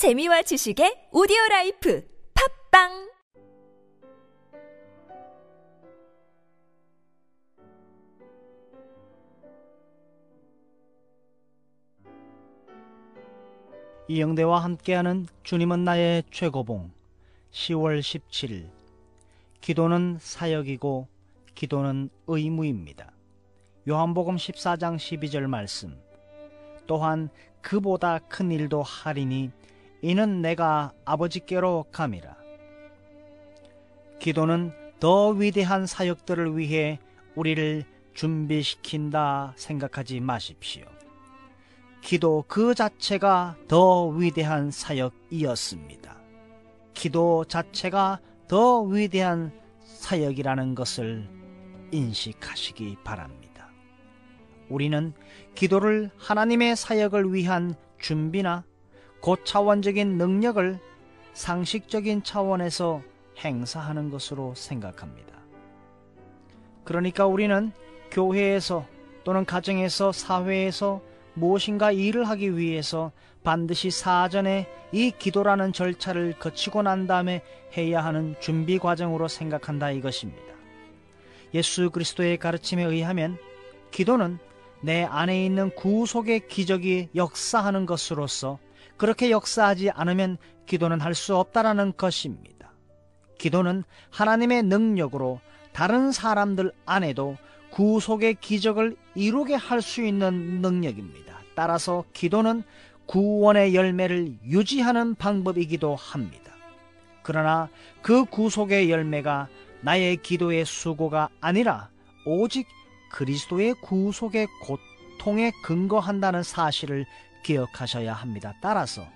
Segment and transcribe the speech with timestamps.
[0.00, 2.02] 재미와 지식의 오디오 라이프
[2.70, 3.10] 팝빵!
[14.08, 16.90] 이영대와 함께하는 주님은 나의 최고봉
[17.52, 18.70] 10월 17일
[19.60, 21.08] 기도는 사역이고
[21.54, 23.12] 기도는 의무입니다.
[23.86, 25.94] 요한복음 14장 12절 말씀.
[26.86, 27.28] 또한
[27.60, 29.50] 그보다 큰 일도 하리니
[30.02, 32.36] 이는 내가 아버지께로 감이라.
[34.18, 36.98] 기도는 더 위대한 사역들을 위해
[37.34, 37.84] 우리를
[38.14, 40.84] 준비시킨다 생각하지 마십시오.
[42.02, 46.16] 기도 그 자체가 더 위대한 사역이었습니다.
[46.94, 49.52] 기도 자체가 더 위대한
[49.84, 51.28] 사역이라는 것을
[51.92, 53.70] 인식하시기 바랍니다.
[54.68, 55.12] 우리는
[55.54, 58.64] 기도를 하나님의 사역을 위한 준비나
[59.20, 60.78] 고차원적인 능력을
[61.34, 63.02] 상식적인 차원에서
[63.38, 65.38] 행사하는 것으로 생각합니다.
[66.84, 67.72] 그러니까 우리는
[68.10, 68.86] 교회에서
[69.24, 71.02] 또는 가정에서 사회에서
[71.34, 73.12] 무엇인가 일을 하기 위해서
[73.44, 77.42] 반드시 사전에 이 기도라는 절차를 거치고 난 다음에
[77.76, 80.50] 해야 하는 준비 과정으로 생각한다 이것입니다.
[81.54, 83.38] 예수 그리스도의 가르침에 의하면
[83.90, 84.38] 기도는
[84.82, 88.58] 내 안에 있는 구속의 기적이 역사하는 것으로서
[89.00, 92.70] 그렇게 역사하지 않으면 기도는 할 수 없다라는 것입니다.
[93.38, 95.40] 기도는 하나님의 능력으로
[95.72, 97.38] 다른 사람들 안에도
[97.70, 101.38] 구속의 기적을 이루게 할 수 있는 능력입니다.
[101.54, 102.62] 따라서 기도는
[103.06, 106.52] 구원의 열매를 유지하는 방법이기도 합니다.
[107.22, 107.70] 그러나
[108.02, 109.48] 그 구속의 열매가
[109.80, 111.88] 나의 기도의 수고가 아니라
[112.26, 112.66] 오직
[113.12, 117.06] 그리스도의 구속의 고통에 근거한다는 사실을
[117.42, 118.54] 기억하셔야 합니다.
[118.60, 119.06] 따라서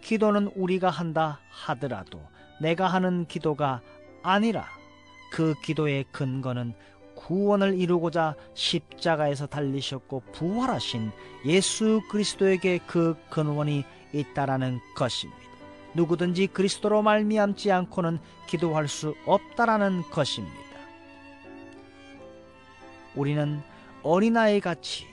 [0.00, 2.20] 기도는 우리가 한다 하더라도
[2.60, 3.80] 내가 하는 기도가
[4.22, 4.66] 아니라
[5.30, 6.74] 그 기도의 근거는
[7.14, 11.12] 구원을 이루고자 십자가에서 달리셨고 부활하신
[11.46, 15.40] 예수 그리스도에게 그 근원이 있다라는 것입니다.
[15.94, 20.56] 누구든지 그리스도로 말미암지 않고는 기도할 수 없다라는 것입니다.
[23.14, 23.60] 우리는
[24.02, 25.06] 어린아이 같이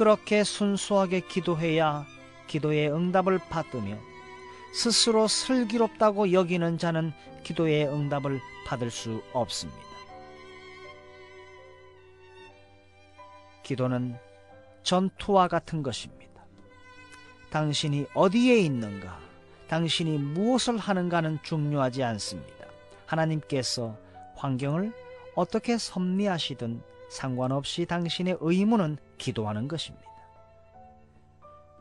[0.00, 2.06] 그렇게 순수하게 기도해야
[2.46, 3.98] 기도의 응답을 받으며
[4.72, 7.12] 스스로 슬기롭다고 여기는 자는
[7.42, 9.78] 기도의 응답을 받을 수 없습니다.
[13.62, 14.16] 기도는
[14.84, 16.46] 전투와 같은 것입니다.
[17.50, 19.18] 당신이 어디에 있는가,
[19.68, 22.64] 당신이 무엇을 하는가는 중요하지 않습니다.
[23.04, 23.98] 하나님께서
[24.36, 24.94] 환경을
[25.34, 30.10] 어떻게 섭리하시든 상관없이 당신의 의무는 기도하는 것입니다.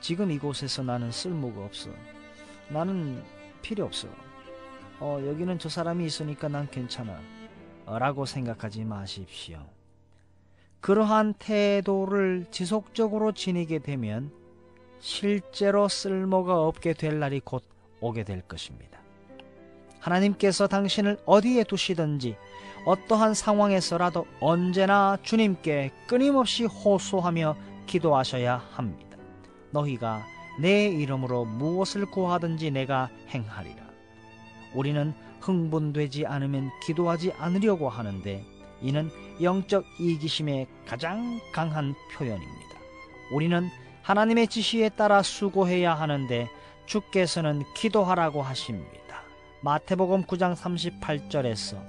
[0.00, 1.90] 지금 이곳에서 나는 쓸모가 없어.
[2.68, 3.22] 나는
[3.60, 4.08] 필요 없어.
[5.00, 7.20] 어, 여기는 저 사람이 있으니까 난 괜찮아.
[7.86, 9.66] 라고 생각하지 마십시오.
[10.80, 14.30] 그러한 태도를 지속적으로 지니게 되면
[15.00, 17.64] 실제로 쓸모가 없게 될 날이 곧
[18.00, 19.03] 오게 될 것입니다.
[20.04, 22.36] 하나님께서 당신을 어디에 두시든지
[22.84, 27.56] 어떠한 상황에서라도 언제나 주님께 끊임없이 호소하며
[27.86, 29.16] 기도하셔야 합니다.
[29.70, 30.24] 너희가
[30.60, 33.82] 내 이름으로 무엇을 구하든지 내가 행하리라.
[34.74, 38.44] 우리는 흥분되지 않으면 기도하지 않으려고 하는데
[38.82, 39.10] 이는
[39.40, 42.76] 영적 이기심의 가장 강한 표현입니다.
[43.32, 43.68] 우리는
[44.02, 46.48] 하나님의 지시에 따라 수고해야 하는데
[46.84, 49.03] 주께서는 기도하라고 하십니다.
[49.64, 51.82] 마태복음 9장 38절에서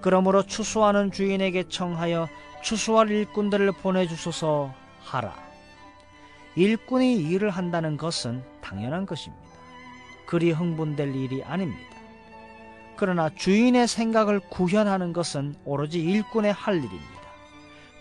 [0.00, 2.28] 그러므로 추수하는 주인에게 청하여
[2.62, 4.72] 추수할 일꾼들을 보내주소서
[5.02, 5.34] 하라.
[6.56, 9.44] 일꾼이 일을 한다는 것은 당연한 것입니다.
[10.24, 11.94] 그리 흥분될 일이 아닙니다.
[12.96, 17.20] 그러나 주인의 생각을 구현하는 것은 오로지 일꾼의 할 일입니다.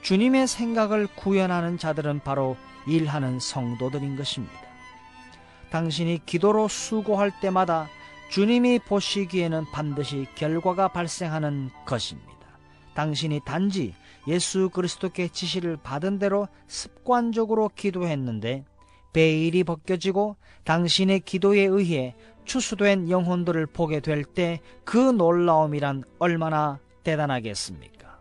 [0.02, 2.56] 주님의 생각을 구현하는 자들은 바로
[2.88, 4.54] 일하는 성도들인 것입니다.
[5.72, 7.90] 당신이 기도로 수고할 때마다
[8.30, 12.30] 주님이 보시기에는 반드시 결과가 발생하는 것입니다.
[12.94, 13.94] 당신이 단지
[14.28, 18.66] 예수 그리스도께 지시를 받은 대로 습관적으로 기도했는데
[19.14, 22.16] 베일이 벗겨지고 당신의 기도에 의해
[22.46, 28.20] 추수된 영혼들을 보게 될 때 그 놀라움이란 얼마나 대단하겠습니까?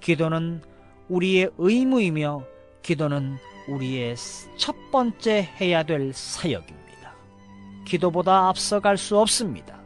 [0.00, 0.62] 기도는
[1.08, 2.44] 우리의 의무이며
[2.82, 3.36] 기도는
[3.68, 4.14] 우리의
[4.56, 6.81] 첫 번째 해야 될 사역입니다.
[7.84, 9.80] 기도보다 앞서갈 수 없습니다.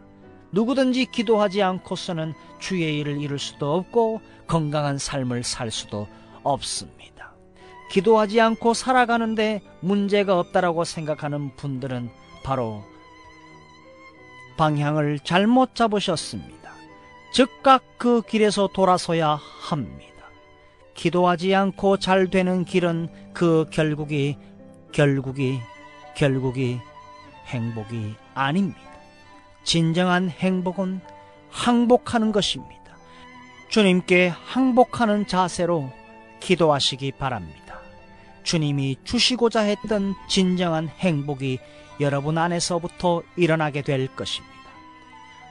[0.52, 6.08] 누구든지 기도하지 않고서는 주의 일을 이룰 수도 없고 건강한 삶을 살 수도
[6.42, 7.34] 없습니다.
[7.90, 12.10] 기도하지 않고 살아가는데 문제가 없다라고 생각하는 분들은
[12.42, 12.82] 바로
[14.56, 16.72] 방향을 잘못 잡으셨습니다.
[17.32, 20.06] 즉각 그 길에서 돌아서야 합니다.
[20.94, 24.38] 기도하지 않고 잘 되는 길은 그 결국이
[24.92, 25.60] 결국이
[26.16, 26.80] 결국이
[27.46, 28.80] 행복이 아닙니다.
[29.64, 31.00] 진정한 행복은
[31.50, 32.76] 항복하는 것입니다.
[33.68, 35.90] 주님께 항복하는 자세로
[36.40, 37.80] 기도하시기 바랍니다.
[38.42, 41.58] 주님이 주시고자 했던 진정한 행복이
[42.00, 44.54] 여러분 안에서부터 일어나게 될 것입니다.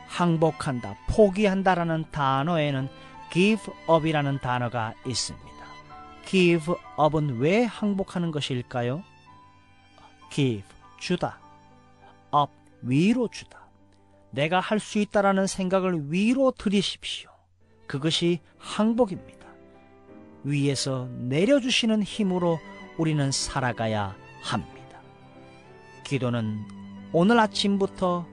[0.07, 2.87] 항복한다, 포기한다라는 단어에는
[3.31, 5.45] give up이라는 단어가 있습니다.
[6.25, 9.03] give up은 왜 항복하는 것일까요?
[10.31, 10.63] give,
[10.99, 11.44] 주다.
[12.35, 12.51] Up,
[12.81, 13.65] 위로 주다.
[14.31, 17.29] 내가 할 수 있다라는 생각을 위로 들이십시오.
[17.87, 19.45] 그것이 항복입니다.
[20.43, 22.59] 위에서 내려주시는 힘으로
[22.97, 24.99] 우리는 살아가야 합니다.
[26.03, 26.65] 기도는
[27.13, 28.27] 오늘 아침부터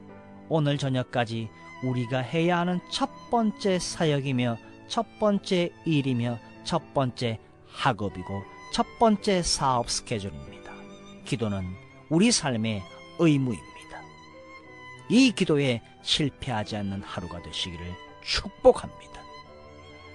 [0.48, 1.48] 오늘 저녁까지
[1.84, 4.58] 우리가 해야 하는 첫 번째 사역이며
[4.88, 7.38] 첫 번째 일이며 첫 번째
[7.68, 10.72] 학업이고 첫 번째 사업 스케줄입니다.
[11.24, 11.64] 기도는
[12.10, 12.82] 우리 삶의
[13.18, 13.71] 의무입니다.
[15.12, 17.86] 이 기도에 실패하지 않는 하루가 되시기를
[18.22, 19.20] 축복합니다.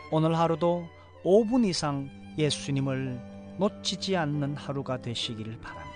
[0.09, 0.87] 오늘 하루도
[1.23, 3.21] 5분 이상 예수님을
[3.59, 5.86] 놓치지 않는 하루가 되시기를 바랍니다.